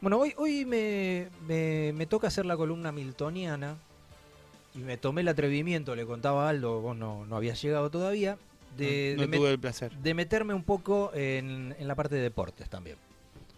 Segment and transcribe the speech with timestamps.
[0.00, 3.76] Bueno, hoy, hoy me, me- me toca hacer la columna miltoniana
[4.74, 8.36] y me tomé el atrevimiento, le contaba a Aldo, vos no, no habías llegado todavía,
[8.76, 9.92] de, no de tuve el placer.
[9.92, 12.96] de meterme un poco en, en la parte de deportes también.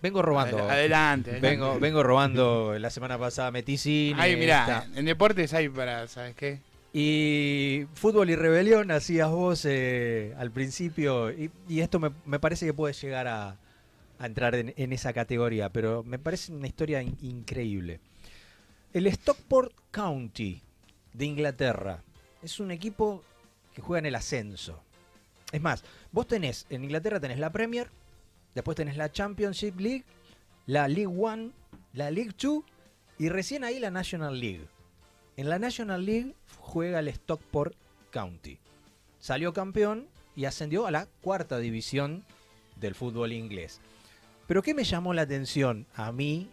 [0.00, 0.56] Vengo robando.
[0.58, 1.40] Adel- Adelante, adelante.
[1.56, 2.76] Vengo, vengo robando.
[2.78, 4.16] La semana pasada metí cine.
[4.20, 6.60] Ay, mirá, en deportes hay para, ¿sabes qué?
[6.94, 11.30] Y fútbol y rebelión hacías vos eh, al principio.
[11.30, 13.56] Y, y esto me, me parece que puede llegar a,
[14.22, 15.70] a entrar en, en esa categoría.
[15.70, 18.00] Pero me parece una historia in- increíble.
[18.92, 20.62] El Stockport County
[21.12, 22.02] de Inglaterra
[22.42, 23.22] es un equipo
[23.74, 24.82] que juega en el ascenso.
[25.50, 27.90] Es más, vos tenés, en Inglaterra tenés la Premier,
[28.54, 30.04] después tenés la Championship League,
[30.66, 31.50] la League One,
[31.92, 32.64] la League Two
[33.18, 34.66] y recién ahí la National League.
[35.36, 37.74] En la National League juega el Stockport
[38.10, 38.58] County.
[39.18, 42.24] Salió campeón y ascendió a la cuarta división
[42.76, 43.80] del fútbol inglés.
[44.52, 46.46] Pero ¿qué me llamó la atención a mí?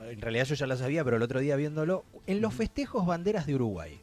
[0.00, 3.44] En realidad yo ya lo sabía, pero el otro día viéndolo, en los festejos banderas
[3.44, 4.00] de Uruguay,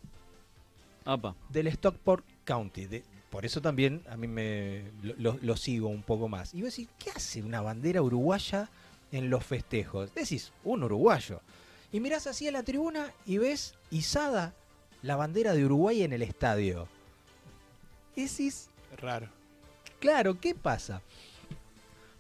[1.06, 1.34] Apa.
[1.48, 2.88] del Stockport County.
[2.88, 6.54] de- por eso también a mí me lo, lo- lo sigo un poco más.
[6.54, 8.68] Y vos decís, ¿qué hace una bandera uruguaya
[9.14, 10.14] en los festejos?
[10.14, 11.40] Decís, un uruguayo.
[11.94, 14.54] Y mirás así a la tribuna y ves izada
[15.04, 16.90] la bandera de Uruguay en el estadio.
[18.14, 19.30] Y decís, Raro.
[20.02, 21.02] Claro, ¿qué pasa?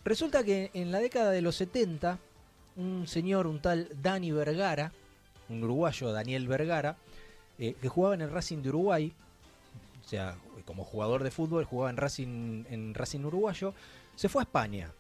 [0.05, 2.19] Resulta que en la década de los 70,
[2.77, 4.91] un señor, un tal Dani Vergara,
[5.49, 6.95] un uruguayo, Daniel Vergara,
[7.57, 9.11] eh, que jugaba en el Racing de Uruguay,
[10.03, 13.73] o sea, como jugador de fútbol, jugaba en Racing, en Racing Uruguayo,
[14.15, 14.91] se fue a España.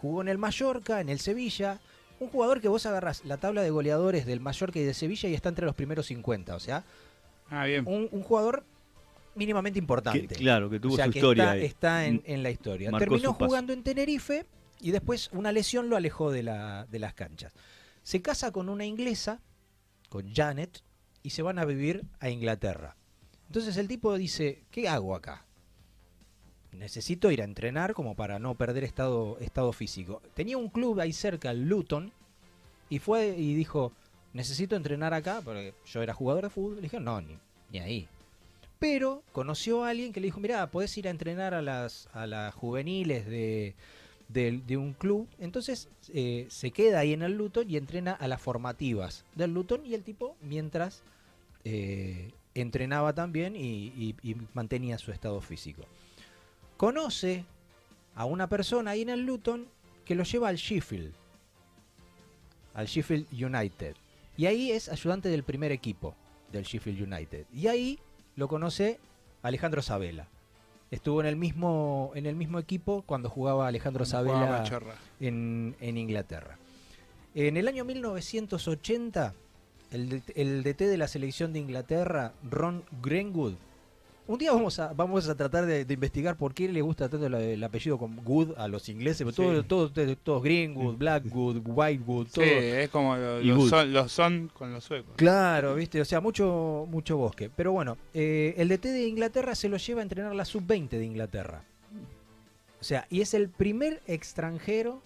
[0.00, 1.80] Jugó en el Mallorca, en el Sevilla.
[2.20, 5.34] Un jugador que vos agarrás la tabla de goleadores del Mallorca y de Sevilla y
[5.34, 6.54] está entre los primeros 50.
[6.54, 6.84] O sea,
[7.50, 7.84] Ah, bien.
[7.86, 8.64] un, un jugador
[9.36, 10.26] mínimamente importante.
[10.28, 11.64] Que- claro, que tuvo O sea, su que historia está, ahí.
[11.64, 12.90] está en, en la historia.
[12.90, 14.46] Marcó Terminó jugando en Tenerife
[14.80, 17.54] y después una lesión lo alejó de, la, de las canchas.
[18.02, 19.40] Se casa con una inglesa,
[20.08, 20.82] con Janet,
[21.22, 22.96] y se van a vivir a Inglaterra.
[23.48, 25.44] Entonces el tipo dice, ¿qué hago acá?
[26.72, 30.20] Necesito ir a entrenar como para no perder estado, estado físico.
[30.34, 32.12] Tenía un club ahí cerca, el Luton,
[32.90, 33.92] y fue y dijo,
[34.34, 36.76] necesito entrenar acá, porque yo era jugador de fútbol.
[36.76, 37.38] Le dije, no, ni,
[37.72, 38.08] ni ahí.
[38.78, 42.26] Pero conoció a alguien que le dijo, mira, podés ir a entrenar a las, a
[42.26, 43.74] las juveniles de,
[44.28, 45.28] de- un club.
[45.38, 49.84] Entonces eh, se queda ahí en el Luton y entrena a las formativas del Luton
[49.86, 51.02] y el tipo mientras
[51.64, 55.82] eh, entrenaba también y- y mantenía su estado físico.
[56.76, 57.44] Conoce
[58.14, 59.68] a una persona ahí en el Luton
[60.04, 61.14] que lo lleva al Sheffield,
[62.74, 63.96] al Sheffield United.
[64.36, 66.14] Y ahí es ayudante del primer equipo
[66.52, 67.46] del Sheffield United.
[67.52, 67.98] Y ahí
[68.36, 68.98] lo conoce
[69.42, 70.28] Alejandro Sabela.
[70.90, 75.98] Estuvo en el mismo, en el mismo equipo cuando jugaba Alejandro Cuando Sabela en, en
[75.98, 76.58] Inglaterra.
[77.34, 79.34] En el año 1980,
[79.90, 83.54] el, el DT de la selección de Inglaterra, Ron Greenwood,
[84.28, 87.28] un día vamos a, vamos a tratar de, de investigar por qué le gusta tanto
[87.28, 89.42] la- el apellido con Good a los ingleses, porque Sí.
[89.42, 92.44] todos, todos, todos, todos Greenwood, Blackwood, Whitewood, todo.
[92.44, 95.14] Sí, es como lo- son, los son con los suecos.
[95.16, 97.50] Claro, viste, o sea, mucho, mucho bosque.
[97.54, 101.04] Pero bueno, eh, el DT de Inglaterra se lo lleva a entrenar la sub-20 de
[101.04, 101.62] Inglaterra.
[102.80, 105.02] O sea, y es el primer extranjero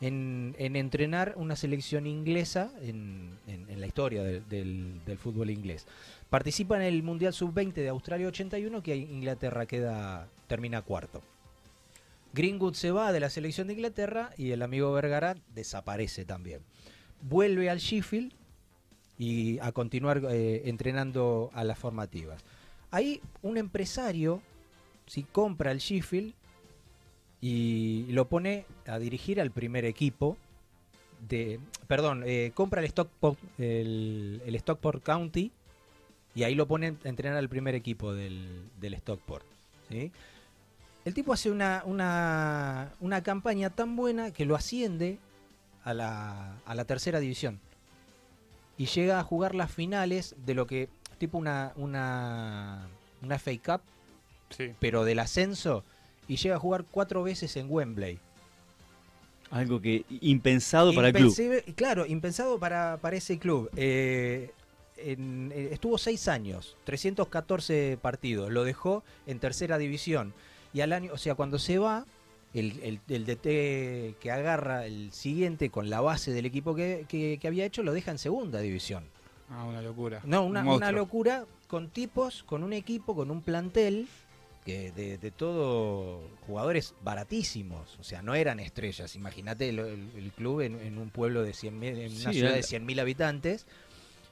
[0.00, 3.38] en, en entrenar una selección inglesa en,
[3.76, 5.86] la historia del fútbol inglés.
[6.30, 11.22] Participa en el Mundial Sub-20 de Australia 81, que Inglaterra queda, termina cuarto.
[12.32, 16.60] Greenwood se va de la selección de Inglaterra y el amigo Vergara desaparece también.
[17.22, 18.32] Vuelve al Sheffield
[19.18, 22.44] y a continuar eh, entrenando a las formativas.
[22.90, 24.42] Ahí un empresario
[25.06, 26.34] si compra el Sheffield
[27.40, 30.36] y lo pone a dirigir al primer equipo
[31.28, 35.50] de perdón eh, compra el Stockport el, el Stockport County
[36.34, 39.44] y ahí lo pone a entrenar al primer equipo del, del Stockport
[39.88, 40.10] ¿sí?
[41.04, 45.18] el tipo hace una, una, una campaña tan buena que lo asciende
[45.84, 47.60] a la, a la tercera división
[48.76, 50.88] y llega a jugar las finales de lo que
[51.18, 52.88] tipo una una
[53.22, 53.80] una FA Cup
[54.50, 54.70] Sí.
[54.78, 55.82] pero del ascenso
[56.28, 58.18] y llega a jugar cuatro veces en Wembley
[59.50, 61.34] Algo que impensado para el club.
[61.76, 63.70] Claro, impensado para, para ese club.
[63.76, 64.50] Eh,
[64.96, 70.32] en- eh, estuvo seis años, 314 partidos, lo dejó en tercera división.
[70.72, 72.06] Y al año, o sea, cuando se va,
[72.54, 77.38] el, el, el DT que agarra el siguiente con la base del equipo que, que-
[77.40, 79.04] que había hecho, lo deja en segunda división.
[79.48, 80.20] Ah, una locura.
[80.24, 84.08] No, una, Un una locura con tipos, con un equipo, con un plantel
[84.66, 89.14] que de, de todo jugadores baratísimos, o sea, no eran estrellas.
[89.16, 92.52] Imagínate el, el- el club en, en un pueblo de 100 en una Sí, ciudad
[92.52, 93.66] de 100.000 habitantes,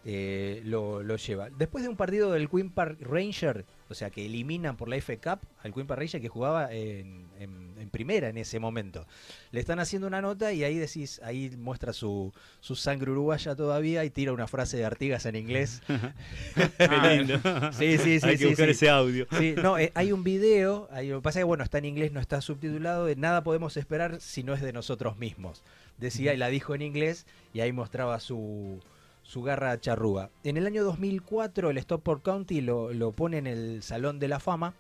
[0.05, 1.49] eh, lo, lo lleva.
[1.51, 5.17] Después de un partido del Queen Park Ranger, o sea, que eliminan por la F
[5.19, 9.06] Cup al Queen Park Ranger que jugaba en, en- en primera en ese momento.
[9.51, 14.05] Le están haciendo una nota y ahí decís, ahí muestra su, su sangre uruguaya todavía
[14.05, 15.83] y tira una frase de Artigas en inglés.
[16.79, 17.39] Qué lindo.
[17.73, 18.71] Sí, sí, sí, Hay que sí, buscar sí.
[18.73, 19.27] ese audio.
[19.62, 22.12] No, eh, hay un video, hay, lo que pasa es que bueno, está en inglés,
[22.12, 25.62] no está subtitulado, de nada podemos esperar si no es de nosotros mismos.
[25.99, 28.81] Decía y la dijo en inglés y ahí mostraba su,
[29.25, 30.31] su garra charrúa.
[30.44, 34.75] En el año 2004 el Stockport County lo, pone en el Salón de la Fama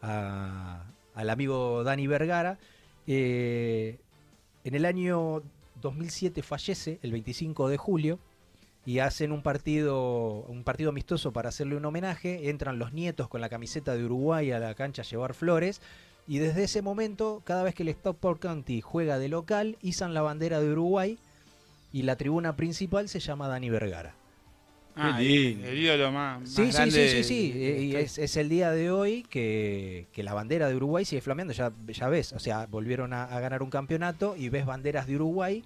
[0.00, 2.58] al amigo Dani Vergara.
[3.06, 3.98] Eh,
[4.64, 5.42] en el año
[5.82, 8.18] 2007 fallece, el 25 de julio,
[8.86, 12.48] y hacen un partido, un partido amistoso para hacerle un homenaje.
[12.48, 15.82] Entran los nietos con la camiseta de Uruguay a la cancha a llevar flores.
[16.26, 20.22] Y desde ese momento, cada vez que el Stockport County juega de local, izan la
[20.22, 21.18] bandera de Uruguay
[21.92, 24.14] y la tribuna principal se llama Dani Vergara.
[25.00, 27.52] Ah, el, ídolo más, más Sí, sí, grande sí, sí, sí.
[27.54, 31.04] eh, Y la es, es el día de hoy que, que la bandera de Uruguay
[31.04, 31.52] sigue flameando.
[31.54, 35.14] Ya, ya ves, o sea, volvieron a, a ganar un campeonato y ves banderas de
[35.14, 35.62] Uruguay.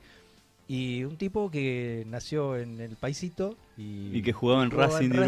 [0.69, 5.11] Y un tipo que nació en el paisito y, Y que jugaba en jugaba Racing
[5.11, 5.21] de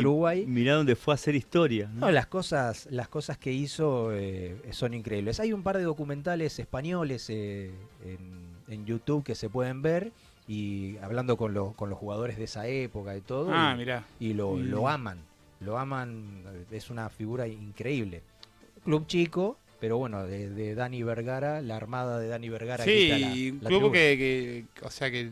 [0.00, 0.40] Uruguay.
[0.40, 0.46] de y.
[0.46, 1.88] Mirá dónde fue a hacer historia.
[1.92, 2.00] ¿no?
[2.06, 5.40] No, las cosas, las cosas que hizo eh, son increíbles.
[5.40, 7.70] Hay un par de documentales españoles eh,
[8.04, 10.12] en, en YouTube que se pueden ver
[10.48, 13.50] y hablando con, los con los jugadores de esa época y todo.
[13.52, 14.04] Ah, y, mirá.
[14.20, 14.70] y lo, Mm.
[14.70, 15.18] lo aman,
[15.60, 18.22] lo aman, eh, es una figura increíble.
[18.84, 22.84] Club chico, pero bueno, de, de Dani Vergara, la armada de Dani Vergara.
[22.84, 25.30] Sí, la- y un club que, que- o sea, que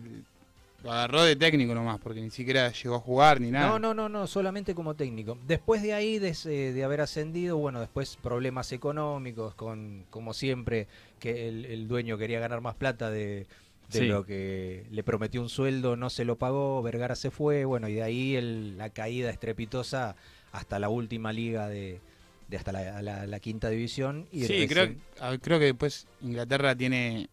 [0.83, 3.69] lo agarró de técnico nomás, porque ni siquiera llegó a jugar ni nada.
[3.69, 5.39] No, no, no, no, solamente como técnico.
[5.47, 10.87] Después de ahí, des- eh, de, haber ascendido, bueno, después problemas económicos, con como siempre,
[11.21, 13.47] que el, el dueño quería ganar más plata de,
[13.93, 14.07] de Sí.
[14.07, 17.95] lo que le prometió un sueldo, no se lo pagó, Vergara se fue, bueno, y
[17.95, 20.17] de ahí el- la caída estrepitosa
[20.53, 22.01] hasta la última liga de,
[22.49, 24.27] de hasta la, la- la quinta división.
[24.33, 27.29] Y Sí, creo, recién- ah, creo que después Inglaterra tiene,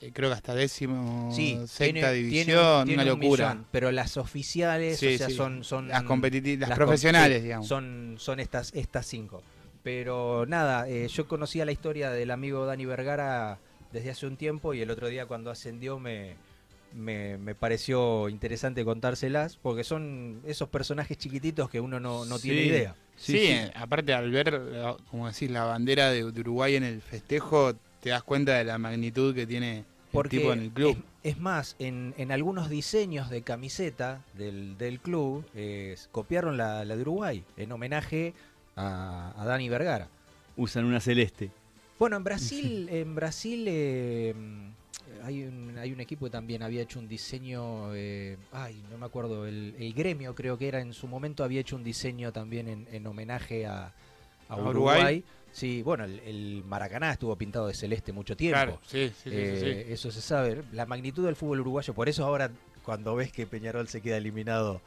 [0.00, 3.48] eh, creo que hasta décimo, Sí, sexta tiene- división, tiene un- tiene una un locura.
[3.54, 5.34] millón, pero las oficiales, Sí, o sea, sí.
[5.34, 7.66] son, son las competitivas, las, profesionales, digamos.
[7.66, 9.42] Son, son estas, estas cinco.
[9.82, 13.58] Pero nada, eh, yo conocía la historia del amigo Dani Vergara
[13.92, 16.34] desde hace un tiempo y el otro día cuando ascendió me,
[16.94, 22.60] me, me pareció interesante contárselas porque son esos personajes chiquititos que uno no, no tiene
[22.62, 22.66] Sí.
[22.66, 22.94] idea.
[23.16, 27.74] Sí, eh, aparte al ver, la- como decís, la bandera de, Uruguay en el festejo,
[28.00, 30.98] te das cuenta de la magnitud que tiene el Porque tipo en el club.
[31.22, 36.84] Es, es más, en, en algunos diseños de camiseta del, del club eh, copiaron la,
[36.84, 38.34] la de Uruguay en homenaje
[38.76, 40.08] a, a Dani Vergara.
[40.56, 41.50] Usan una celeste.
[41.98, 44.34] Bueno, en Brasil, en Brasil eh,
[45.24, 49.06] hay, un, hay un equipo que también había hecho un diseño, eh, ay, no me
[49.06, 52.68] acuerdo, el, el gremio creo que era en su momento, había hecho un diseño también
[52.68, 53.92] en, en homenaje a, a
[54.48, 54.70] ¿A Uruguay.
[54.70, 55.24] Uruguay?
[55.52, 58.56] Sí, bueno, el, el Maracaná estuvo pintado de celeste mucho tiempo.
[58.56, 59.92] Claro, sí, sí, sí, sí, Eh, sí.
[59.94, 60.62] Eso se sabe.
[60.72, 62.50] La magnitud del fútbol uruguayo, por eso ahora
[62.82, 64.82] cuando ves que Peñarol se queda eliminado.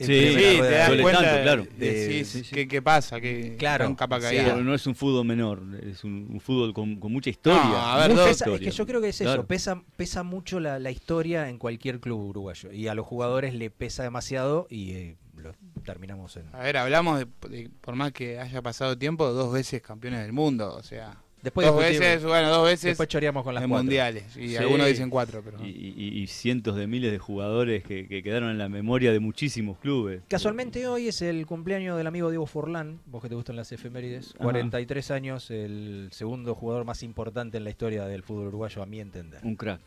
[0.00, 1.66] Sí, Sí, te das cuenta, tanto, de- claro.
[1.76, 2.54] decís, Sí, sí.
[2.54, 3.20] ¿qué, qué pasa?
[3.20, 4.54] ¿Qué, Claro, capa o sea, caída?
[4.56, 7.64] No es un fútbol menor, es un, un fútbol con, con mucha historia.
[7.64, 8.70] No, a ver, Pesa- es historia.
[8.70, 9.40] que yo creo que es Claro.
[9.40, 13.54] eso, pesa, pesa mucho la, la historia en cualquier club uruguayo y a los jugadores
[13.54, 15.52] le pesa demasiado y eh, lo
[15.84, 16.44] terminamos en...
[16.52, 20.32] A ver, hablamos de, de- por más que haya pasado tiempo, dos veces campeones del
[20.32, 23.84] mundo, o sea, Después, dos veces, bueno, dos veces después choreamos con las en cuatro.
[23.84, 24.56] mundiales, y Sí.
[24.56, 28.50] algunos dicen cuatro, pero Y, y- y cientos de miles de jugadores que, que quedaron
[28.50, 30.22] en la memoria de muchísimos clubes.
[30.28, 34.30] Casualmente hoy es el cumpleaños del amigo Diego Forlán, vos que te gustan las efemérides,
[34.34, 34.44] Ajá.
[34.44, 39.00] 43 años, el segundo jugador más importante en la historia del fútbol uruguayo, a mi
[39.00, 39.40] entender.
[39.44, 39.80] Un crack.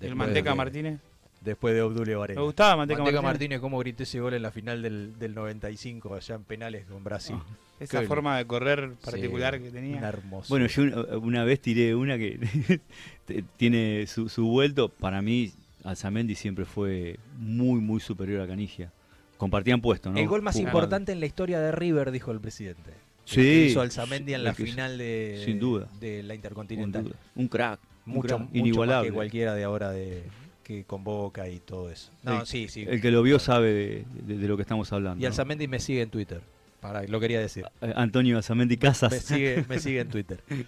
[0.00, 1.00] el Manteca de- Martínez.
[1.40, 2.40] Después de Obdulio Varela.
[2.40, 3.32] ¿Me gustaba Manteca, Manteca Martínez?
[3.32, 7.04] Martínez, cómo grité ese gol en la final del, del 95 allá en penales con
[7.04, 7.36] Brasil.
[7.38, 7.46] Ah.
[7.80, 9.98] Esa Qué forma de correr particular Sí, que tenía.
[9.98, 10.48] Una hermosa.
[10.48, 12.80] Bueno, yo una, una vez tiré una que
[13.56, 14.88] tiene su, su vuelto.
[14.88, 15.52] Para mí,
[15.84, 18.90] Alzamendi siempre fue muy, muy superior a Canigia.
[19.36, 20.18] Compartían puesto, ¿no?
[20.18, 22.90] el gol más importante en la historia de River, dijo el presidente.
[23.24, 23.40] Sí.
[23.42, 25.86] que hizo Alzamendi en la final de, sin duda.
[26.00, 27.04] de la Sin Intercontinental.
[27.04, 27.14] duda.
[27.36, 27.78] Un crack.
[28.06, 29.08] un Mucho, crack, mucho más inigualable.
[29.10, 30.24] que cualquiera de ahora de
[30.68, 32.12] que convoca y todo eso.
[32.22, 32.84] No, El- sí, sí.
[32.86, 35.18] El que lo vio sabe de, de- de lo que estamos hablando.
[35.18, 35.28] Y ¿no?
[35.28, 36.42] Alzamendi me sigue en Twitter.
[36.80, 37.64] Para, lo quería decir.
[37.96, 39.10] Antonio Alzamendi Casas.
[39.10, 40.40] Me sigue, me sigue en Twitter.